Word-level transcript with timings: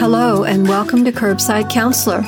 Hello, 0.00 0.44
and 0.44 0.66
welcome 0.66 1.04
to 1.04 1.12
Curbside 1.12 1.68
Counselor. 1.68 2.22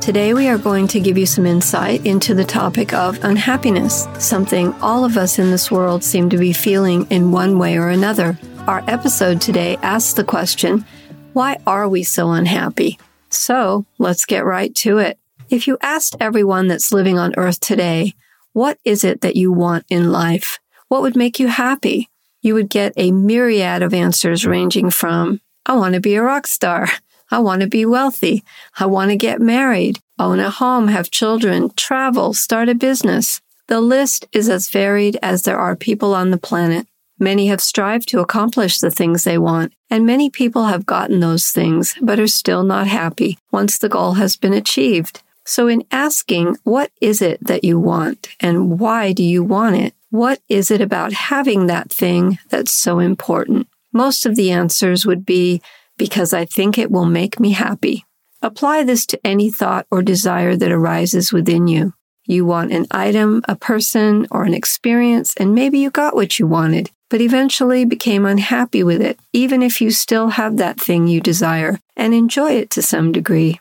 Today, 0.00 0.34
we 0.34 0.46
are 0.46 0.56
going 0.56 0.86
to 0.86 1.00
give 1.00 1.18
you 1.18 1.26
some 1.26 1.46
insight 1.46 2.06
into 2.06 2.32
the 2.32 2.44
topic 2.44 2.94
of 2.94 3.24
unhappiness, 3.24 4.06
something 4.20 4.72
all 4.74 5.04
of 5.04 5.16
us 5.16 5.40
in 5.40 5.50
this 5.50 5.68
world 5.68 6.04
seem 6.04 6.30
to 6.30 6.38
be 6.38 6.52
feeling 6.52 7.08
in 7.10 7.32
one 7.32 7.58
way 7.58 7.76
or 7.76 7.88
another. 7.88 8.38
Our 8.68 8.84
episode 8.86 9.40
today 9.40 9.78
asks 9.82 10.12
the 10.12 10.22
question 10.22 10.84
why 11.32 11.58
are 11.66 11.88
we 11.88 12.04
so 12.04 12.30
unhappy? 12.30 13.00
So, 13.30 13.84
let's 13.98 14.24
get 14.24 14.44
right 14.44 14.72
to 14.76 14.98
it. 14.98 15.18
If 15.50 15.66
you 15.66 15.76
asked 15.82 16.14
everyone 16.20 16.68
that's 16.68 16.92
living 16.92 17.18
on 17.18 17.34
earth 17.36 17.58
today, 17.58 18.14
what 18.52 18.78
is 18.84 19.02
it 19.02 19.22
that 19.22 19.34
you 19.34 19.50
want 19.50 19.86
in 19.90 20.12
life? 20.12 20.60
What 20.86 21.02
would 21.02 21.16
make 21.16 21.40
you 21.40 21.48
happy? 21.48 22.10
You 22.42 22.54
would 22.54 22.70
get 22.70 22.92
a 22.96 23.10
myriad 23.10 23.82
of 23.82 23.92
answers 23.92 24.46
ranging 24.46 24.90
from 24.90 25.40
I 25.66 25.74
want 25.74 25.94
to 25.94 26.00
be 26.00 26.14
a 26.14 26.22
rock 26.22 26.46
star. 26.46 26.88
I 27.30 27.38
want 27.40 27.62
to 27.62 27.68
be 27.68 27.84
wealthy. 27.84 28.42
I 28.78 28.86
want 28.86 29.10
to 29.10 29.16
get 29.16 29.40
married, 29.40 30.00
own 30.18 30.40
a 30.40 30.50
home, 30.50 30.88
have 30.88 31.10
children, 31.10 31.70
travel, 31.76 32.32
start 32.32 32.68
a 32.68 32.74
business. 32.74 33.40
The 33.66 33.80
list 33.80 34.26
is 34.32 34.48
as 34.48 34.70
varied 34.70 35.18
as 35.22 35.42
there 35.42 35.58
are 35.58 35.76
people 35.76 36.14
on 36.14 36.30
the 36.30 36.38
planet. 36.38 36.86
Many 37.18 37.48
have 37.48 37.60
strived 37.60 38.08
to 38.08 38.20
accomplish 38.20 38.78
the 38.78 38.90
things 38.90 39.24
they 39.24 39.38
want, 39.38 39.72
and 39.90 40.06
many 40.06 40.30
people 40.30 40.66
have 40.66 40.86
gotten 40.86 41.20
those 41.20 41.50
things, 41.50 41.96
but 42.00 42.20
are 42.20 42.28
still 42.28 42.62
not 42.62 42.86
happy 42.86 43.38
once 43.50 43.76
the 43.76 43.88
goal 43.88 44.14
has 44.14 44.36
been 44.36 44.54
achieved. 44.54 45.22
So 45.44 45.66
in 45.66 45.84
asking, 45.90 46.56
what 46.64 46.92
is 47.00 47.20
it 47.20 47.44
that 47.44 47.64
you 47.64 47.78
want 47.78 48.28
and 48.38 48.78
why 48.78 49.12
do 49.12 49.24
you 49.24 49.42
want 49.42 49.76
it? 49.76 49.94
What 50.10 50.40
is 50.48 50.70
it 50.70 50.80
about 50.80 51.12
having 51.12 51.66
that 51.66 51.90
thing 51.90 52.38
that's 52.50 52.72
so 52.72 52.98
important? 52.98 53.66
Most 53.92 54.26
of 54.26 54.36
the 54.36 54.50
answers 54.50 55.04
would 55.04 55.26
be 55.26 55.60
because 55.98 56.32
I 56.32 56.44
think 56.46 56.78
it 56.78 56.90
will 56.90 57.04
make 57.04 57.38
me 57.38 57.50
happy. 57.50 58.06
Apply 58.40 58.84
this 58.84 59.04
to 59.06 59.20
any 59.24 59.50
thought 59.50 59.86
or 59.90 60.00
desire 60.00 60.56
that 60.56 60.70
arises 60.70 61.32
within 61.32 61.66
you. 61.66 61.92
You 62.24 62.44
want 62.44 62.72
an 62.72 62.86
item, 62.90 63.42
a 63.48 63.56
person, 63.56 64.26
or 64.30 64.44
an 64.44 64.54
experience, 64.54 65.34
and 65.36 65.54
maybe 65.54 65.78
you 65.78 65.90
got 65.90 66.14
what 66.14 66.38
you 66.38 66.46
wanted, 66.46 66.90
but 67.10 67.20
eventually 67.20 67.84
became 67.84 68.26
unhappy 68.26 68.82
with 68.82 69.00
it, 69.02 69.18
even 69.32 69.62
if 69.62 69.80
you 69.80 69.90
still 69.90 70.28
have 70.28 70.56
that 70.58 70.78
thing 70.78 71.08
you 71.08 71.20
desire 71.20 71.80
and 71.96 72.14
enjoy 72.14 72.52
it 72.52 72.70
to 72.70 72.82
some 72.82 73.12
degree. 73.12 73.58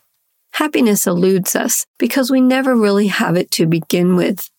Happiness 0.51 1.07
eludes 1.07 1.55
us 1.55 1.85
because 1.97 2.29
we 2.29 2.41
never 2.41 2.75
really 2.75 3.07
have 3.07 3.35
it 3.35 3.51
to 3.51 3.65
begin 3.65 4.15
with, 4.15 4.49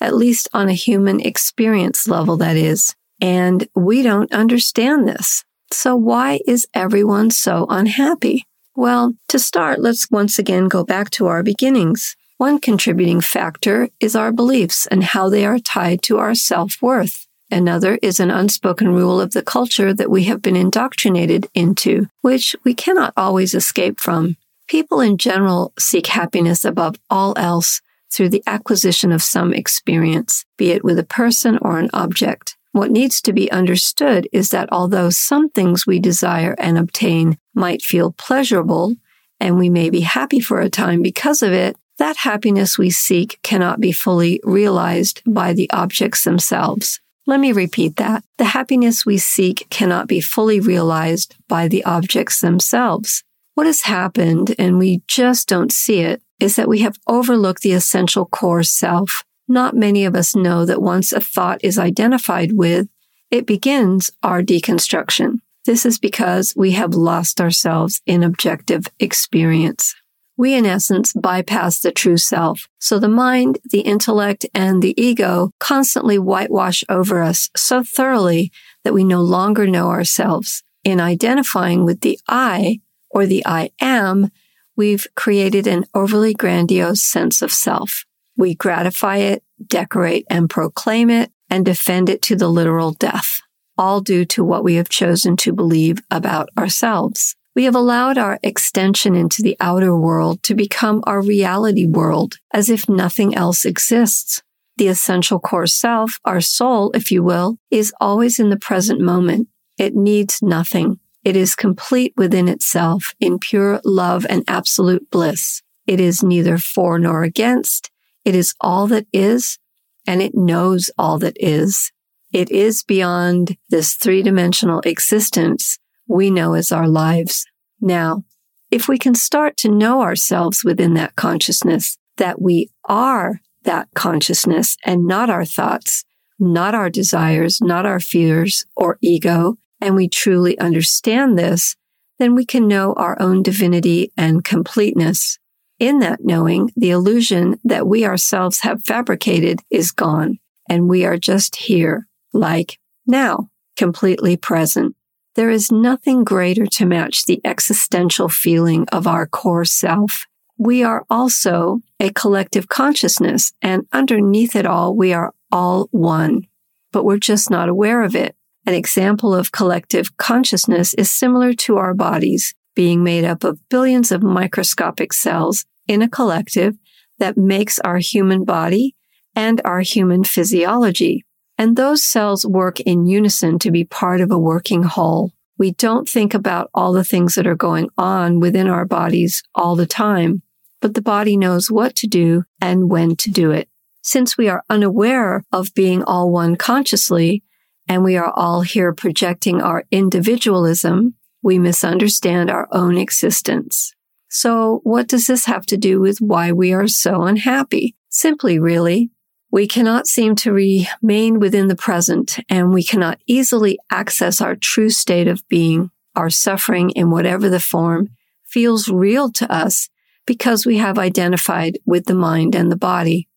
at 0.00 0.14
least 0.14 0.48
on 0.52 0.68
a 0.68 0.74
human 0.74 1.20
experience 1.20 2.06
level, 2.06 2.36
that 2.36 2.56
is. 2.56 2.94
And 3.20 3.66
we 3.74 4.02
don't 4.02 4.32
understand 4.32 5.08
this. 5.08 5.44
So 5.74 5.96
why 5.96 6.38
is 6.46 6.68
everyone 6.72 7.32
so 7.32 7.66
unhappy? 7.68 8.46
Well, 8.76 9.14
to 9.28 9.40
start, 9.40 9.80
let's 9.80 10.08
once 10.08 10.38
again 10.38 10.68
go 10.68 10.84
back 10.84 11.10
to 11.10 11.26
our 11.26 11.42
beginnings. 11.42 12.14
One 12.38 12.60
contributing 12.60 13.20
factor 13.20 13.88
is 13.98 14.14
our 14.14 14.30
beliefs 14.30 14.86
and 14.86 15.02
how 15.02 15.28
they 15.28 15.44
are 15.44 15.58
tied 15.58 16.00
to 16.02 16.18
our 16.18 16.36
self-worth. 16.36 17.26
Another 17.50 17.98
is 18.02 18.20
an 18.20 18.30
unspoken 18.30 18.94
rule 18.94 19.20
of 19.20 19.32
the 19.32 19.42
culture 19.42 19.92
that 19.92 20.10
we 20.10 20.24
have 20.24 20.40
been 20.40 20.56
indoctrinated 20.56 21.48
into, 21.54 22.06
which 22.22 22.54
we 22.62 22.72
cannot 22.72 23.12
always 23.16 23.52
escape 23.52 23.98
from. 23.98 24.36
People 24.68 25.00
in 25.00 25.18
general 25.18 25.72
seek 25.76 26.06
happiness 26.06 26.64
above 26.64 26.94
all 27.10 27.34
else 27.36 27.82
through 28.12 28.28
the 28.28 28.44
acquisition 28.46 29.10
of 29.10 29.22
some 29.22 29.52
experience, 29.52 30.44
be 30.56 30.70
it 30.70 30.84
with 30.84 31.00
a 31.00 31.04
person 31.04 31.58
or 31.60 31.80
an 31.80 31.90
object. 31.92 32.56
What 32.74 32.90
needs 32.90 33.22
to 33.22 33.32
be 33.32 33.48
understood 33.52 34.28
is 34.32 34.48
that 34.48 34.68
although 34.72 35.08
some 35.08 35.48
things 35.48 35.86
we 35.86 36.00
desire 36.00 36.56
and 36.58 36.76
obtain 36.76 37.38
might 37.54 37.82
feel 37.82 38.10
pleasurable, 38.10 38.96
and 39.38 39.56
we 39.56 39.70
may 39.70 39.90
be 39.90 40.00
happy 40.00 40.40
for 40.40 40.60
a 40.60 40.68
time 40.68 41.00
because 41.00 41.40
of 41.40 41.52
it, 41.52 41.76
that 41.98 42.16
happiness 42.16 42.76
we 42.76 42.90
seek 42.90 43.38
cannot 43.44 43.78
be 43.78 43.92
fully 43.92 44.40
realized 44.42 45.22
by 45.24 45.52
the 45.52 45.70
objects 45.70 46.24
themselves. 46.24 46.98
Let 47.28 47.38
me 47.38 47.52
repeat 47.52 47.94
that. 47.94 48.24
The 48.38 48.46
happiness 48.46 49.06
we 49.06 49.18
seek 49.18 49.68
cannot 49.70 50.08
be 50.08 50.20
fully 50.20 50.58
realized 50.58 51.36
by 51.46 51.68
the 51.68 51.84
objects 51.84 52.40
themselves. 52.40 53.22
What 53.54 53.68
has 53.68 53.82
happened, 53.82 54.52
and 54.58 54.80
we 54.80 55.04
just 55.06 55.46
don't 55.46 55.70
see 55.70 56.00
it, 56.00 56.22
is 56.40 56.56
that 56.56 56.68
we 56.68 56.80
have 56.80 56.98
overlooked 57.06 57.62
the 57.62 57.72
essential 57.72 58.26
core 58.26 58.64
self, 58.64 59.22
not 59.48 59.76
many 59.76 60.04
of 60.04 60.14
us 60.14 60.34
know 60.34 60.64
that 60.64 60.82
once 60.82 61.12
a 61.12 61.20
thought 61.20 61.60
is 61.62 61.78
identified 61.78 62.52
with, 62.52 62.88
it 63.30 63.46
begins 63.46 64.10
our 64.22 64.42
deconstruction. 64.42 65.40
This 65.66 65.86
is 65.86 65.98
because 65.98 66.52
we 66.56 66.72
have 66.72 66.94
lost 66.94 67.40
ourselves 67.40 68.00
in 68.06 68.22
objective 68.22 68.86
experience. 69.00 69.94
We, 70.36 70.54
in 70.54 70.66
essence, 70.66 71.12
bypass 71.12 71.80
the 71.80 71.92
true 71.92 72.16
self. 72.16 72.66
So 72.80 72.98
the 72.98 73.08
mind, 73.08 73.58
the 73.70 73.80
intellect, 73.80 74.44
and 74.52 74.82
the 74.82 75.00
ego 75.00 75.50
constantly 75.60 76.18
whitewash 76.18 76.82
over 76.88 77.22
us 77.22 77.50
so 77.56 77.82
thoroughly 77.82 78.50
that 78.82 78.94
we 78.94 79.04
no 79.04 79.22
longer 79.22 79.66
know 79.66 79.88
ourselves. 79.88 80.62
In 80.82 81.00
identifying 81.00 81.84
with 81.84 82.00
the 82.00 82.18
I 82.28 82.80
or 83.10 83.26
the 83.26 83.46
I 83.46 83.70
am, 83.80 84.30
we've 84.76 85.06
created 85.14 85.66
an 85.66 85.84
overly 85.94 86.34
grandiose 86.34 87.02
sense 87.02 87.40
of 87.40 87.52
self. 87.52 88.04
We 88.36 88.54
gratify 88.54 89.18
it, 89.18 89.42
decorate 89.66 90.26
and 90.28 90.50
proclaim 90.50 91.10
it, 91.10 91.30
and 91.48 91.64
defend 91.64 92.08
it 92.08 92.22
to 92.22 92.36
the 92.36 92.48
literal 92.48 92.92
death, 92.92 93.40
all 93.78 94.00
due 94.00 94.24
to 94.26 94.44
what 94.44 94.64
we 94.64 94.74
have 94.74 94.88
chosen 94.88 95.36
to 95.38 95.52
believe 95.52 95.98
about 96.10 96.48
ourselves. 96.58 97.36
We 97.54 97.64
have 97.64 97.76
allowed 97.76 98.18
our 98.18 98.40
extension 98.42 99.14
into 99.14 99.40
the 99.40 99.56
outer 99.60 99.96
world 99.96 100.42
to 100.44 100.56
become 100.56 101.04
our 101.06 101.22
reality 101.22 101.86
world 101.86 102.38
as 102.52 102.68
if 102.68 102.88
nothing 102.88 103.34
else 103.36 103.64
exists. 103.64 104.42
The 104.76 104.88
essential 104.88 105.38
core 105.38 105.68
self, 105.68 106.18
our 106.24 106.40
soul, 106.40 106.90
if 106.94 107.12
you 107.12 107.22
will, 107.22 107.58
is 107.70 107.94
always 108.00 108.40
in 108.40 108.50
the 108.50 108.58
present 108.58 109.00
moment. 109.00 109.48
It 109.78 109.94
needs 109.94 110.42
nothing. 110.42 110.98
It 111.24 111.36
is 111.36 111.54
complete 111.54 112.12
within 112.16 112.48
itself 112.48 113.14
in 113.20 113.38
pure 113.38 113.80
love 113.84 114.26
and 114.28 114.42
absolute 114.48 115.08
bliss. 115.10 115.62
It 115.86 116.00
is 116.00 116.24
neither 116.24 116.58
for 116.58 116.98
nor 116.98 117.22
against. 117.22 117.90
It 118.24 118.34
is 118.34 118.54
all 118.60 118.86
that 118.88 119.06
is, 119.12 119.58
and 120.06 120.22
it 120.22 120.34
knows 120.34 120.90
all 120.98 121.18
that 121.18 121.36
is. 121.38 121.92
It 122.32 122.50
is 122.50 122.82
beyond 122.82 123.56
this 123.70 123.94
three 123.94 124.22
dimensional 124.22 124.80
existence 124.80 125.78
we 126.08 126.30
know 126.30 126.54
as 126.54 126.72
our 126.72 126.88
lives. 126.88 127.46
Now, 127.80 128.24
if 128.70 128.88
we 128.88 128.98
can 128.98 129.14
start 129.14 129.56
to 129.58 129.68
know 129.68 130.02
ourselves 130.02 130.64
within 130.64 130.94
that 130.94 131.16
consciousness, 131.16 131.96
that 132.16 132.40
we 132.40 132.70
are 132.86 133.40
that 133.64 133.88
consciousness 133.94 134.76
and 134.84 135.06
not 135.06 135.30
our 135.30 135.44
thoughts, 135.44 136.04
not 136.38 136.74
our 136.74 136.90
desires, 136.90 137.60
not 137.60 137.86
our 137.86 138.00
fears 138.00 138.64
or 138.76 138.98
ego, 139.00 139.56
and 139.80 139.94
we 139.94 140.08
truly 140.08 140.58
understand 140.58 141.38
this, 141.38 141.76
then 142.18 142.34
we 142.34 142.44
can 142.44 142.68
know 142.68 142.92
our 142.94 143.20
own 143.20 143.42
divinity 143.42 144.12
and 144.16 144.44
completeness. 144.44 145.38
In 145.78 145.98
that 145.98 146.20
knowing, 146.22 146.70
the 146.76 146.90
illusion 146.90 147.58
that 147.64 147.86
we 147.86 148.04
ourselves 148.04 148.60
have 148.60 148.84
fabricated 148.84 149.60
is 149.70 149.90
gone, 149.90 150.38
and 150.68 150.88
we 150.88 151.04
are 151.04 151.18
just 151.18 151.56
here, 151.56 152.06
like 152.32 152.78
now, 153.06 153.50
completely 153.76 154.36
present. 154.36 154.94
There 155.34 155.50
is 155.50 155.72
nothing 155.72 156.22
greater 156.22 156.66
to 156.66 156.86
match 156.86 157.24
the 157.24 157.40
existential 157.44 158.28
feeling 158.28 158.86
of 158.92 159.08
our 159.08 159.26
core 159.26 159.64
self. 159.64 160.26
We 160.56 160.84
are 160.84 161.04
also 161.10 161.80
a 161.98 162.10
collective 162.10 162.68
consciousness, 162.68 163.52
and 163.60 163.86
underneath 163.92 164.54
it 164.54 164.66
all, 164.66 164.94
we 164.94 165.12
are 165.12 165.34
all 165.50 165.88
one, 165.90 166.46
but 166.92 167.04
we're 167.04 167.18
just 167.18 167.50
not 167.50 167.68
aware 167.68 168.02
of 168.02 168.14
it. 168.14 168.36
An 168.64 168.74
example 168.74 169.34
of 169.34 169.50
collective 169.50 170.16
consciousness 170.16 170.94
is 170.94 171.10
similar 171.10 171.52
to 171.52 171.76
our 171.78 171.94
bodies 171.94 172.54
being 172.74 173.04
made 173.04 173.24
up 173.24 173.44
of 173.44 173.58
billions 173.68 174.10
of 174.10 174.22
microscopic 174.22 175.12
cells 175.12 175.64
in 175.86 176.02
a 176.02 176.08
collective 176.08 176.74
that 177.18 177.36
makes 177.36 177.78
our 177.80 177.98
human 177.98 178.44
body 178.44 178.94
and 179.34 179.60
our 179.64 179.80
human 179.80 180.24
physiology. 180.24 181.24
And 181.56 181.76
those 181.76 182.02
cells 182.02 182.44
work 182.44 182.80
in 182.80 183.06
unison 183.06 183.58
to 183.60 183.70
be 183.70 183.84
part 183.84 184.20
of 184.20 184.30
a 184.30 184.38
working 184.38 184.82
whole. 184.82 185.32
We 185.56 185.70
don't 185.72 186.08
think 186.08 186.34
about 186.34 186.70
all 186.74 186.92
the 186.92 187.04
things 187.04 187.36
that 187.36 187.46
are 187.46 187.54
going 187.54 187.88
on 187.96 188.40
within 188.40 188.68
our 188.68 188.84
bodies 188.84 189.42
all 189.54 189.76
the 189.76 189.86
time, 189.86 190.42
but 190.80 190.94
the 190.94 191.02
body 191.02 191.36
knows 191.36 191.70
what 191.70 191.94
to 191.96 192.08
do 192.08 192.44
and 192.60 192.90
when 192.90 193.14
to 193.16 193.30
do 193.30 193.52
it. 193.52 193.68
Since 194.02 194.36
we 194.36 194.48
are 194.48 194.64
unaware 194.68 195.44
of 195.52 195.72
being 195.74 196.02
all 196.02 196.30
one 196.30 196.56
consciously, 196.56 197.42
and 197.88 198.02
we 198.02 198.16
are 198.16 198.30
all 198.30 198.62
here 198.62 198.92
projecting 198.92 199.60
our 199.60 199.84
individualism, 199.90 201.14
we 201.42 201.58
misunderstand 201.58 202.50
our 202.50 202.66
own 202.72 202.98
existence. 202.98 203.94
So 204.34 204.80
what 204.82 205.06
does 205.06 205.28
this 205.28 205.44
have 205.44 205.64
to 205.66 205.76
do 205.76 206.00
with 206.00 206.18
why 206.20 206.50
we 206.50 206.72
are 206.72 206.88
so 206.88 207.22
unhappy? 207.22 207.94
Simply, 208.08 208.58
really, 208.58 209.12
we 209.52 209.68
cannot 209.68 210.08
seem 210.08 210.34
to 210.34 210.52
remain 210.52 211.38
within 211.38 211.68
the 211.68 211.76
present 211.76 212.40
and 212.48 212.74
we 212.74 212.82
cannot 212.82 213.20
easily 213.28 213.78
access 213.92 214.40
our 214.40 214.56
true 214.56 214.90
state 214.90 215.28
of 215.28 215.46
being, 215.48 215.92
our 216.16 216.30
suffering 216.30 216.90
in 216.90 217.12
whatever 217.12 217.48
the 217.48 217.60
form, 217.60 218.08
feels 218.42 218.88
real 218.88 219.30
to 219.30 219.50
us 219.52 219.88
because 220.26 220.66
we 220.66 220.78
have 220.78 220.98
identified 220.98 221.78
with 221.86 222.06
the 222.06 222.14
mind 222.14 222.56
and 222.56 222.72
the 222.72 222.76
body. 222.76 223.28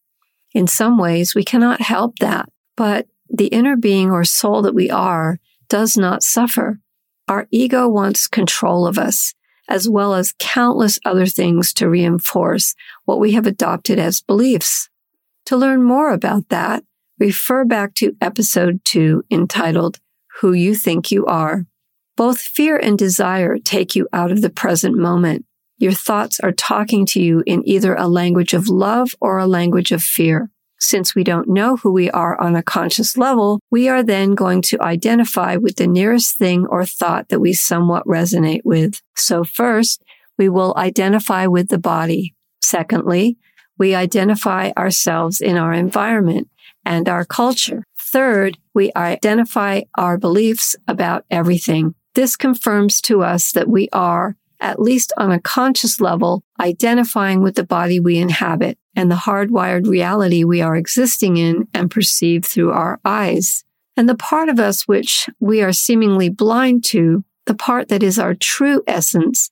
In 0.55 0.65
some 0.65 0.97
ways, 0.97 1.35
we 1.35 1.43
cannot 1.43 1.79
help 1.79 2.17
that, 2.21 2.49
but 2.75 3.05
the 3.29 3.49
inner 3.49 3.75
being 3.75 4.09
or 4.09 4.23
soul 4.23 4.63
that 4.63 4.73
we 4.73 4.89
are 4.89 5.39
does 5.69 5.95
not 5.95 6.23
suffer. 6.23 6.79
Our 7.27 7.47
ego 7.51 7.87
wants 7.87 8.25
control 8.25 8.87
of 8.87 8.97
us, 8.97 9.35
as 9.67 9.87
well 9.87 10.13
as 10.13 10.33
countless 10.39 10.99
other 11.05 11.25
things 11.25 11.73
to 11.73 11.89
reinforce 11.89 12.73
what 13.05 13.19
we 13.19 13.33
have 13.33 13.45
adopted 13.45 13.99
as 13.99 14.21
beliefs. 14.21 14.89
To 15.47 15.57
learn 15.57 15.83
more 15.83 16.11
about 16.11 16.49
that, 16.49 16.83
refer 17.19 17.65
back 17.65 17.93
to 17.95 18.15
episode 18.21 18.81
two 18.83 19.23
entitled 19.31 19.99
Who 20.39 20.53
You 20.53 20.75
Think 20.75 21.11
You 21.11 21.25
Are. 21.25 21.65
Both 22.15 22.39
fear 22.39 22.77
and 22.77 22.97
desire 22.97 23.57
take 23.57 23.95
you 23.95 24.07
out 24.11 24.31
of 24.31 24.41
the 24.41 24.49
present 24.49 24.97
moment. 24.97 25.45
Your 25.77 25.91
thoughts 25.91 26.39
are 26.39 26.51
talking 26.51 27.05
to 27.07 27.21
you 27.21 27.43
in 27.45 27.67
either 27.67 27.93
a 27.93 28.07
language 28.07 28.53
of 28.53 28.67
love 28.67 29.13
or 29.21 29.37
a 29.37 29.45
language 29.45 29.91
of 29.91 30.01
fear. 30.01 30.49
Since 30.79 31.15
we 31.15 31.23
don't 31.23 31.49
know 31.49 31.75
who 31.77 31.91
we 31.91 32.09
are 32.11 32.39
on 32.39 32.55
a 32.55 32.63
conscious 32.63 33.17
level, 33.17 33.59
we 33.71 33.89
are 33.89 34.03
then 34.03 34.35
going 34.35 34.61
to 34.63 34.81
identify 34.81 35.55
with 35.55 35.77
the 35.77 35.87
nearest 35.87 36.37
thing 36.37 36.65
or 36.67 36.85
thought 36.85 37.29
that 37.29 37.39
we 37.39 37.53
somewhat 37.53 38.05
resonate 38.05 38.61
with. 38.63 39.01
So 39.15 39.43
first, 39.43 40.03
we 40.37 40.49
will 40.49 40.75
identify 40.77 41.47
with 41.47 41.69
the 41.69 41.79
body. 41.79 42.35
Secondly, 42.61 43.37
we 43.77 43.95
identify 43.95 44.71
ourselves 44.77 45.41
in 45.41 45.57
our 45.57 45.73
environment 45.73 46.49
and 46.85 47.09
our 47.09 47.25
culture. 47.25 47.83
Third, 47.99 48.57
we 48.73 48.91
identify 48.95 49.81
our 49.97 50.17
beliefs 50.17 50.75
about 50.87 51.25
everything. 51.29 51.95
This 52.15 52.35
confirms 52.35 53.01
to 53.01 53.21
us 53.21 53.51
that 53.51 53.67
we 53.67 53.89
are, 53.91 54.37
at 54.59 54.79
least 54.79 55.11
on 55.17 55.31
a 55.31 55.41
conscious 55.41 55.99
level, 55.99 56.43
identifying 56.59 57.41
with 57.41 57.55
the 57.55 57.65
body 57.65 57.99
we 57.99 58.17
inhabit 58.17 58.77
and 58.97 59.11
the 59.11 59.15
hardwired 59.15 59.87
reality 59.87 60.43
we 60.43 60.59
are 60.59 60.75
existing 60.75 61.37
in 61.37 61.67
and 61.73 61.91
perceive 61.91 62.43
through 62.43 62.71
our 62.71 62.99
eyes. 63.05 63.63
And 63.95 64.09
the 64.09 64.15
part 64.15 64.49
of 64.49 64.59
us 64.59 64.87
which 64.87 65.29
we 65.39 65.61
are 65.61 65.71
seemingly 65.71 66.29
blind 66.29 66.83
to, 66.85 67.23
the 67.45 67.53
part 67.53 67.89
that 67.89 68.01
is 68.01 68.17
our 68.17 68.33
true 68.33 68.83
essence, 68.87 69.51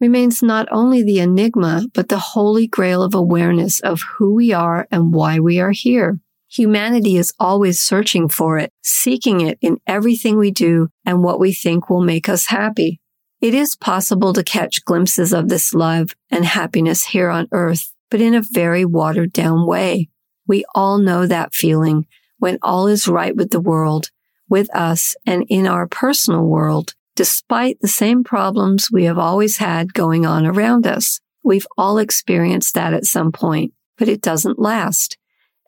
remains 0.00 0.42
not 0.42 0.68
only 0.70 1.02
the 1.02 1.18
enigma, 1.18 1.86
but 1.92 2.08
the 2.08 2.18
holy 2.18 2.68
grail 2.68 3.02
of 3.02 3.14
awareness 3.14 3.80
of 3.80 4.00
who 4.16 4.32
we 4.32 4.52
are 4.52 4.86
and 4.92 5.12
why 5.12 5.40
we 5.40 5.58
are 5.58 5.72
here. 5.72 6.20
Humanity 6.48 7.16
is 7.16 7.34
always 7.40 7.80
searching 7.80 8.28
for 8.28 8.58
it, 8.58 8.70
seeking 8.82 9.40
it 9.40 9.58
in 9.60 9.78
everything 9.88 10.38
we 10.38 10.52
do 10.52 10.88
and 11.04 11.20
what 11.20 11.40
we 11.40 11.52
think 11.52 11.90
will 11.90 12.02
make 12.02 12.28
us 12.28 12.46
happy. 12.46 13.00
It 13.40 13.54
is 13.54 13.74
possible 13.74 14.32
to 14.34 14.44
catch 14.44 14.84
glimpses 14.84 15.32
of 15.32 15.48
this 15.48 15.74
love 15.74 16.14
and 16.30 16.44
happiness 16.44 17.06
here 17.06 17.28
on 17.28 17.48
earth, 17.50 17.93
but 18.10 18.20
in 18.20 18.34
a 18.34 18.42
very 18.42 18.84
watered 18.84 19.32
down 19.32 19.66
way. 19.66 20.08
We 20.46 20.64
all 20.74 20.98
know 20.98 21.26
that 21.26 21.54
feeling 21.54 22.06
when 22.38 22.58
all 22.62 22.86
is 22.86 23.08
right 23.08 23.34
with 23.34 23.50
the 23.50 23.60
world, 23.60 24.10
with 24.48 24.74
us, 24.74 25.16
and 25.26 25.44
in 25.48 25.66
our 25.66 25.86
personal 25.86 26.44
world, 26.44 26.94
despite 27.16 27.78
the 27.80 27.88
same 27.88 28.24
problems 28.24 28.90
we 28.92 29.04
have 29.04 29.18
always 29.18 29.58
had 29.58 29.94
going 29.94 30.26
on 30.26 30.46
around 30.46 30.86
us. 30.86 31.20
We've 31.42 31.66
all 31.78 31.98
experienced 31.98 32.74
that 32.74 32.92
at 32.92 33.04
some 33.04 33.32
point, 33.32 33.72
but 33.96 34.08
it 34.08 34.20
doesn't 34.20 34.58
last 34.58 35.16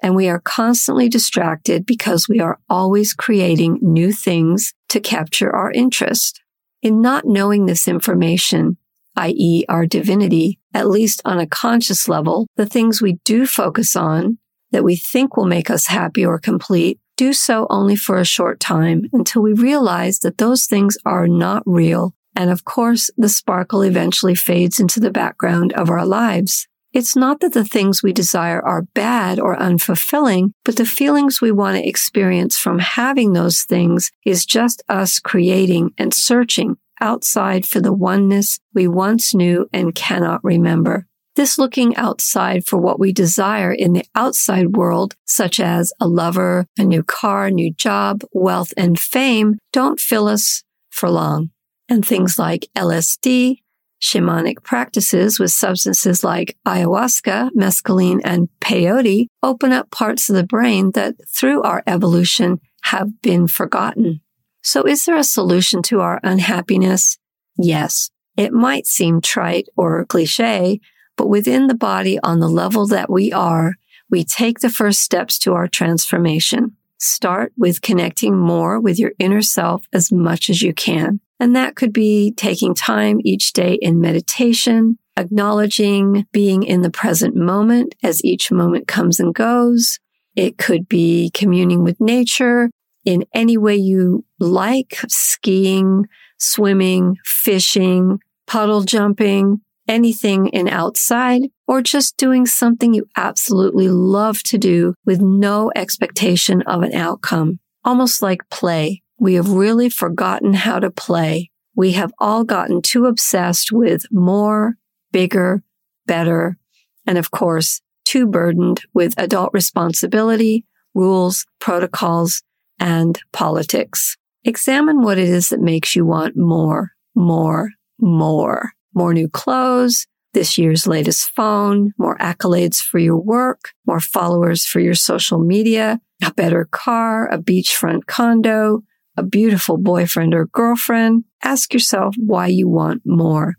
and 0.03 0.15
we 0.15 0.29
are 0.29 0.41
constantly 0.41 1.09
distracted 1.09 1.87
because 1.87 2.29
we 2.29 2.41
are 2.41 2.59
always 2.69 3.15
creating 3.15 3.79
new 3.81 4.13
things 4.13 4.75
to 4.89 5.01
capture 5.01 5.55
our 5.55 5.71
interest. 5.73 6.41
In 6.83 7.01
not 7.01 7.25
knowing 7.25 7.67
this 7.67 7.89
information, 7.89 8.77
i.e. 9.17 9.65
our 9.69 9.87
divinity, 9.87 10.61
at 10.77 10.91
least 10.91 11.23
on 11.25 11.39
a 11.39 11.47
conscious 11.47 12.07
level, 12.07 12.47
the 12.57 12.67
things 12.67 13.01
we 13.01 13.15
do 13.25 13.47
focus 13.47 13.97
on 13.97 14.37
that 14.73 14.85
we 14.85 14.95
think 14.95 15.35
will 15.35 15.47
make 15.47 15.71
us 15.71 15.87
happy 15.87 16.25
or 16.25 16.39
complete 16.39 17.01
do 17.17 17.33
so 17.33 17.67
only 17.71 17.97
for 17.97 18.19
a 18.19 18.27
short 18.27 18.61
time 18.61 19.05
until 19.15 19.41
we 19.41 19.55
realize 19.55 20.19
that 20.19 20.37
those 20.37 20.67
things 20.67 20.99
are 21.07 21.27
not 21.27 21.63
real. 21.65 22.15
And 22.35 22.51
of 22.51 22.67
course, 22.67 23.11
the 23.17 23.31
sparkle 23.31 23.81
eventually 23.81 24.35
fades 24.35 24.79
into 24.79 25.01
the 25.01 25.11
background 25.11 25.73
of 25.73 25.89
our 25.89 26.05
lives. 26.05 26.69
It's 26.93 27.17
not 27.17 27.41
that 27.41 27.55
the 27.55 27.65
things 27.65 28.03
we 28.03 28.13
desire 28.13 28.61
are 28.61 28.83
bad 28.93 29.41
or 29.41 29.57
unfulfilling, 29.57 30.51
but 30.63 30.77
the 30.77 30.85
feelings 30.85 31.41
we 31.41 31.53
want 31.53 31.79
to 31.79 31.89
experience 31.89 32.59
from 32.59 32.81
having 32.81 33.33
those 33.33 33.63
things 33.63 34.11
is 34.27 34.45
just 34.45 34.83
us 34.91 35.19
creating 35.21 35.93
and 35.97 36.13
searching 36.13 36.77
outside 37.01 37.67
for 37.67 37.81
the 37.81 37.93
oneness 37.93 38.59
we 38.75 38.89
once 38.89 39.35
knew 39.35 39.69
and 39.73 39.95
cannot 39.95 40.43
remember. 40.45 41.07
This 41.37 41.59
looking 41.59 41.95
outside 41.97 42.65
for 42.67 42.79
what 42.79 42.99
we 42.99 43.13
desire 43.13 43.71
in 43.71 43.93
the 43.93 44.07
outside 44.15 44.75
world, 44.75 45.15
such 45.27 45.61
as 45.61 45.93
a 46.01 46.09
lover, 46.09 46.67
a 46.79 46.85
new 46.85 47.03
car, 47.03 47.51
new 47.51 47.75
job, 47.75 48.23
wealth, 48.33 48.73
and 48.77 48.99
fame, 48.99 49.59
don't 49.71 50.01
fill 50.01 50.29
us 50.29 50.63
for 50.91 51.11
long. 51.11 51.51
And 51.91 52.05
things 52.05 52.39
like 52.39 52.69
LSD, 52.75 53.59
Shamanic 54.03 54.63
practices 54.63 55.39
with 55.39 55.51
substances 55.51 56.25
like 56.25 56.57
ayahuasca, 56.67 57.51
mescaline, 57.57 58.21
and 58.25 58.49
peyote 58.61 59.27
open 59.43 59.73
up 59.73 59.91
parts 59.91 60.29
of 60.29 60.37
the 60.37 60.45
brain 60.45 60.93
that 60.93 61.17
through 61.29 61.63
our 61.63 61.83
evolution 61.87 62.61
have 62.85 63.21
been 63.21 63.47
forgotten. 63.47 64.21
So 64.67 64.83
is 64.83 65.05
there 65.05 65.17
a 65.17 65.23
solution 65.23 65.81
to 65.83 66.01
our 66.01 66.19
unhappiness? 66.25 67.19
Yes. 67.57 68.11
It 68.37 68.53
might 68.53 68.85
seem 68.85 69.21
trite 69.21 69.69
or 69.77 70.05
cliche, 70.07 70.81
but 71.17 71.29
within 71.29 71.69
the 71.69 71.77
body 71.77 72.19
on 72.25 72.41
the 72.41 72.49
level 72.49 72.85
that 72.89 73.09
we 73.09 73.33
are, 73.33 73.75
we 74.11 74.25
take 74.25 74.59
the 74.59 74.69
first 74.69 75.03
steps 75.03 75.39
to 75.39 75.53
our 75.53 75.69
transformation. 75.69 76.77
Start 76.99 77.53
with 77.57 77.81
connecting 77.81 78.37
more 78.37 78.81
with 78.81 78.99
your 78.99 79.13
inner 79.21 79.41
self 79.41 79.87
as 79.93 80.11
much 80.11 80.51
as 80.51 80.63
you 80.63 80.75
can. 80.75 81.21
And 81.39 81.55
that 81.55 81.77
could 81.77 81.93
be 81.93 82.33
taking 82.33 82.75
time 82.75 83.21
each 83.23 83.53
day 83.53 83.75
in 83.75 84.01
meditation, 84.01 84.99
acknowledging 85.17 86.27
being 86.33 86.65
in 86.65 86.83
the 86.83 86.91
present 86.91 87.37
moment 87.37 87.95
as 88.03 88.25
each 88.25 88.51
moment 88.51 88.89
comes 88.89 89.21
and 89.21 89.33
goes. 89.33 90.01
It 90.35 90.59
could 90.59 90.89
be 90.89 91.31
communing 91.33 91.85
with 91.85 92.01
nature 92.01 92.69
in 93.07 93.25
any 93.33 93.57
way 93.57 93.77
you 93.77 94.27
like, 94.39 94.99
skiing, 95.09 96.07
swimming, 96.39 97.17
fishing, 97.25 98.19
puddle 98.47 98.83
jumping, 98.83 99.61
anything 99.89 100.49
in 100.49 100.69
outside, 100.69 101.43
or 101.67 101.81
just 101.81 102.17
doing 102.17 102.45
something 102.45 102.93
you 102.93 103.07
absolutely 103.17 103.89
love 103.89 104.43
to 104.43 104.59
do 104.59 104.95
with 105.07 105.21
no 105.21 105.71
expectation 105.75 106.63
of 106.63 106.83
an 106.83 106.93
outcome, 106.93 107.61
almost 107.85 108.21
like 108.21 108.49
play. 108.51 109.03
We 109.19 109.35
have 109.35 109.49
really 109.49 109.89
forgotten 109.89 110.53
how 110.53 110.81
to 110.81 110.91
play. 110.91 111.51
We 111.75 111.93
have 111.93 112.13
all 112.19 112.45
gotten 112.45 112.83
too 112.83 113.07
obsessed 113.07 113.71
with 113.71 114.03
more, 114.11 114.75
bigger, 115.13 115.63
better, 116.07 116.59
and 117.07 117.19
of 117.19 117.31
course, 117.31 117.81
too 118.05 118.27
burdened 118.27 118.83
with 118.93 119.15
adult 119.17 119.51
responsibility, 119.53 120.65
rules, 120.95 121.47
protocols, 121.61 122.43
and 122.79 123.21
politics. 123.33 124.17
Examine 124.45 125.03
what 125.03 125.19
it 125.19 125.29
is 125.29 125.49
that 125.49 125.61
makes 125.61 125.97
you 125.97 126.05
want 126.05 126.37
more, 126.37 126.93
more, 127.15 127.71
more. 127.99 128.73
More 128.95 129.13
new 129.13 129.29
clothes, 129.29 130.07
this 130.33 130.57
year's 130.57 130.87
latest 130.87 131.31
phone, 131.37 131.93
more 131.99 132.17
accolades 132.19 132.77
for 132.77 132.99
your 132.99 133.17
work, 133.17 133.73
more 133.87 134.01
followers 134.01 134.65
for 134.65 134.81
your 134.81 134.95
social 134.95 135.39
media, 135.39 136.01
a 136.25 136.33
better 136.33 136.67
car, 136.71 137.27
a 137.29 137.39
beachfront 137.39 138.07
condo, 138.07 138.83
a 139.17 139.23
beautiful 139.23 139.79
boyfriend 139.79 140.35
or 140.35 140.47
girlfriend, 140.47 141.25
ask 141.43 141.73
yourself 141.73 142.15
why 142.19 142.47
you 142.47 142.69
want 142.69 143.03
more. 143.05 143.55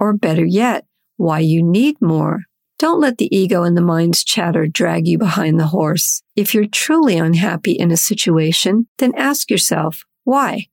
Or 0.00 0.14
better 0.14 0.44
yet, 0.44 0.86
why 1.16 1.40
you 1.40 1.62
need 1.62 1.96
more. 2.00 2.40
Don't 2.82 3.00
let 3.00 3.18
the 3.18 3.32
ego 3.32 3.62
and 3.62 3.76
the 3.76 3.80
mind's 3.80 4.24
chatter 4.24 4.66
drag 4.66 5.06
you 5.06 5.16
behind 5.16 5.60
the 5.60 5.68
horse. 5.68 6.20
If 6.34 6.52
you're 6.52 6.66
truly 6.66 7.16
unhappy 7.16 7.70
in 7.70 7.92
a 7.92 7.96
situation, 7.96 8.88
then 8.98 9.14
ask 9.16 9.52
yourself, 9.52 10.02
why? 10.24 10.66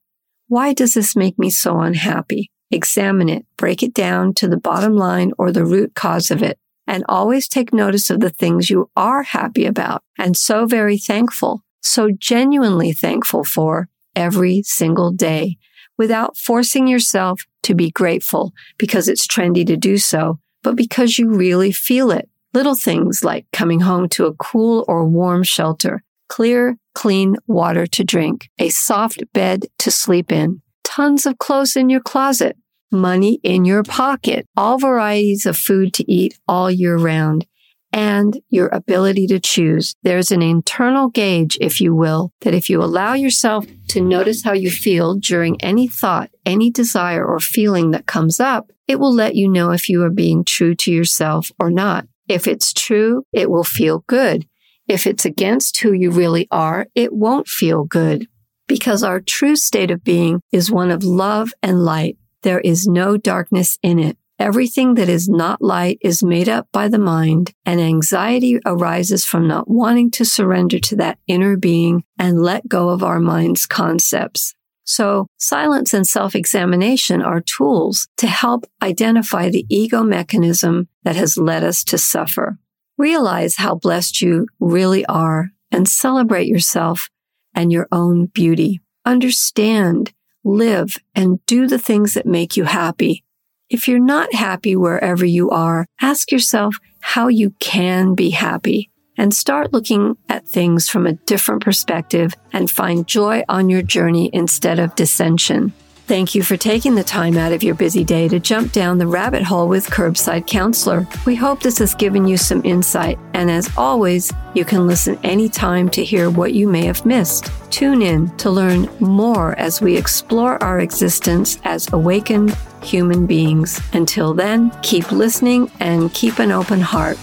Why 0.47 0.73
does 0.73 0.95
this 0.95 1.15
make 1.15 1.37
me 1.37 1.51
so 1.51 1.79
unhappy? 1.81 2.49
Examine 2.71 3.29
it, 3.29 3.45
break 3.57 3.83
it 3.83 3.93
down 3.93 4.33
to 4.33 4.47
the 4.47 4.57
bottom 4.57 4.95
line 4.95 5.33
or 5.37 5.51
the 5.51 5.63
root 5.63 5.93
cause 5.93 6.31
of 6.31 6.41
it, 6.41 6.57
and 6.87 7.05
always 7.07 7.47
take 7.47 7.71
notice 7.71 8.09
of 8.09 8.21
the 8.21 8.31
things 8.31 8.71
you 8.71 8.89
are 8.95 9.21
happy 9.21 9.67
about 9.67 10.01
and 10.17 10.35
so 10.35 10.65
very 10.65 10.97
thankful, 10.97 11.63
so 11.79 12.09
genuinely 12.09 12.91
thankful 12.91 13.43
for 13.43 13.87
every 14.15 14.63
single 14.63 15.11
day 15.11 15.57
without 15.95 16.35
forcing 16.37 16.87
yourself 16.87 17.43
to 17.61 17.75
be 17.75 17.91
grateful 17.91 18.51
because 18.79 19.07
it's 19.07 19.27
trendy 19.27 19.63
to 19.63 19.77
do 19.77 19.99
so, 19.99 20.39
but 20.63 20.75
because 20.75 21.17
you 21.17 21.29
really 21.29 21.71
feel 21.71 22.11
it. 22.11 22.29
Little 22.53 22.75
things 22.75 23.23
like 23.23 23.45
coming 23.51 23.81
home 23.81 24.09
to 24.09 24.25
a 24.25 24.33
cool 24.33 24.83
or 24.87 25.07
warm 25.07 25.43
shelter, 25.43 26.03
clear, 26.29 26.77
clean 26.95 27.35
water 27.47 27.85
to 27.85 28.03
drink, 28.03 28.49
a 28.57 28.69
soft 28.69 29.23
bed 29.33 29.65
to 29.77 29.91
sleep 29.91 30.31
in, 30.31 30.61
tons 30.83 31.25
of 31.25 31.37
clothes 31.37 31.75
in 31.75 31.89
your 31.89 32.01
closet, 32.01 32.57
money 32.91 33.39
in 33.43 33.65
your 33.65 33.83
pocket, 33.83 34.47
all 34.57 34.79
varieties 34.79 35.45
of 35.45 35.55
food 35.55 35.93
to 35.93 36.11
eat 36.11 36.39
all 36.47 36.71
year 36.71 36.97
round, 36.97 37.45
and 37.91 38.39
your 38.49 38.67
ability 38.67 39.27
to 39.27 39.39
choose. 39.39 39.95
There's 40.03 40.31
an 40.31 40.41
internal 40.41 41.09
gauge, 41.09 41.57
if 41.59 41.81
you 41.81 41.95
will, 41.95 42.31
that 42.41 42.53
if 42.53 42.69
you 42.69 42.83
allow 42.83 43.13
yourself 43.13 43.65
to 43.89 44.01
notice 44.01 44.43
how 44.43 44.53
you 44.53 44.69
feel 44.69 45.15
during 45.15 45.61
any 45.61 45.87
thought, 45.87 46.29
any 46.45 46.69
desire 46.69 47.25
or 47.25 47.39
feeling 47.39 47.91
that 47.91 48.05
comes 48.05 48.39
up, 48.39 48.71
it 48.87 48.99
will 48.99 49.13
let 49.13 49.35
you 49.35 49.47
know 49.47 49.71
if 49.71 49.89
you 49.89 50.03
are 50.03 50.09
being 50.09 50.43
true 50.43 50.75
to 50.75 50.91
yourself 50.91 51.51
or 51.59 51.69
not. 51.69 52.07
If 52.27 52.47
it's 52.47 52.73
true, 52.73 53.23
it 53.33 53.49
will 53.49 53.63
feel 53.63 54.03
good. 54.07 54.47
If 54.87 55.05
it's 55.05 55.25
against 55.25 55.79
who 55.79 55.93
you 55.93 56.11
really 56.11 56.47
are, 56.51 56.87
it 56.95 57.13
won't 57.13 57.47
feel 57.47 57.83
good. 57.83 58.27
Because 58.67 59.03
our 59.03 59.19
true 59.19 59.55
state 59.55 59.91
of 59.91 60.03
being 60.03 60.41
is 60.51 60.71
one 60.71 60.91
of 60.91 61.03
love 61.03 61.53
and 61.61 61.83
light. 61.83 62.17
There 62.43 62.59
is 62.59 62.87
no 62.87 63.17
darkness 63.17 63.77
in 63.81 63.99
it. 63.99 64.17
Everything 64.39 64.93
that 64.93 65.09
is 65.09 65.27
not 65.27 65.61
light 65.61 65.97
is 65.99 66.23
made 66.23 66.47
up 66.47 66.69
by 66.71 66.87
the 66.87 66.97
mind, 66.97 67.53
and 67.65 67.81
anxiety 67.81 68.57
arises 68.65 69.25
from 69.25 69.49
not 69.49 69.69
wanting 69.69 70.09
to 70.11 70.23
surrender 70.23 70.79
to 70.79 70.95
that 70.95 71.19
inner 71.27 71.57
being 71.57 72.05
and 72.17 72.41
let 72.41 72.69
go 72.69 72.87
of 72.87 73.03
our 73.03 73.19
mind's 73.19 73.65
concepts. 73.65 74.55
So 74.85 75.27
silence 75.37 75.93
and 75.93 76.07
self-examination 76.07 77.21
are 77.21 77.41
tools 77.41 78.07
to 78.15 78.27
help 78.27 78.65
identify 78.81 79.49
the 79.49 79.65
ego 79.69 80.03
mechanism 80.03 80.87
that 81.03 81.17
has 81.17 81.37
led 81.37 81.65
us 81.65 81.83
to 81.83 81.97
suffer. 81.97 82.57
Realize 82.97 83.57
how 83.57 83.75
blessed 83.75 84.21
you 84.21 84.47
really 84.61 85.05
are 85.07 85.49
and 85.69 85.87
celebrate 85.87 86.47
yourself 86.47 87.09
and 87.53 87.73
your 87.73 87.87
own 87.91 88.27
beauty. 88.27 88.79
Understand, 89.05 90.13
live, 90.45 90.95
and 91.13 91.45
do 91.45 91.67
the 91.67 91.77
things 91.77 92.13
that 92.13 92.25
make 92.25 92.55
you 92.55 92.63
happy 92.63 93.25
if 93.69 93.87
you're 93.87 93.99
not 93.99 94.33
happy 94.33 94.75
wherever 94.75 95.25
you 95.25 95.51
are, 95.51 95.85
ask 96.01 96.31
yourself 96.31 96.75
how 97.01 97.27
you 97.27 97.51
can 97.59 98.15
be 98.15 98.31
happy 98.31 98.89
and 99.17 99.33
start 99.33 99.73
looking 99.73 100.17
at 100.27 100.47
things 100.47 100.89
from 100.89 101.05
a 101.05 101.13
different 101.13 101.63
perspective 101.63 102.33
and 102.51 102.71
find 102.71 103.07
joy 103.07 103.43
on 103.47 103.69
your 103.69 103.81
journey 103.81 104.29
instead 104.33 104.79
of 104.79 104.95
dissension. 104.95 105.73
Thank 106.07 106.33
you 106.33 106.41
for 106.41 106.57
taking 106.57 106.95
the 106.95 107.03
time 107.03 107.37
out 107.37 107.51
of 107.51 107.61
your 107.61 107.75
busy 107.75 108.03
day 108.03 108.27
to 108.29 108.39
jump 108.39 108.71
down 108.71 108.97
the 108.97 109.05
rabbit 109.05 109.43
hole 109.43 109.67
with 109.67 109.85
Curbside 109.85 110.47
Counselor. 110.47 111.07
We 111.27 111.35
hope 111.35 111.61
this 111.61 111.77
has 111.77 111.93
given 111.93 112.27
you 112.27 112.35
some 112.35 112.65
insight, 112.65 113.19
and 113.35 113.51
as 113.51 113.69
always, 113.77 114.33
you 114.55 114.65
can 114.65 114.87
listen 114.87 115.19
anytime 115.21 115.87
to 115.89 116.03
hear 116.03 116.31
what 116.31 116.53
you 116.53 116.67
may 116.67 116.83
have 116.85 117.05
missed. 117.05 117.51
Tune 117.69 118.01
in 118.01 118.35
to 118.37 118.49
learn 118.49 118.89
more 118.99 119.53
as 119.59 119.81
we 119.81 119.95
explore 119.95 120.61
our 120.63 120.79
existence 120.79 121.59
as 121.63 121.93
awakened 121.93 122.57
human 122.83 123.25
beings. 123.25 123.79
Until 123.93 124.33
then, 124.33 124.71
keep 124.81 125.11
listening 125.11 125.71
and 125.79 126.13
keep 126.13 126.39
an 126.39 126.51
open 126.51 126.81
heart. 126.81 127.17